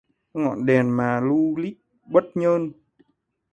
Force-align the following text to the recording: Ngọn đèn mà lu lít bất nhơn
Ngọn 0.41 0.57
đèn 0.69 0.85
mà 0.97 1.09
lu 1.27 1.41
lít 1.61 1.77
bất 2.11 2.25
nhơn 2.37 2.61